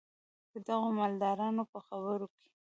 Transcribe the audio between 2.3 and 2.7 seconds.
کې.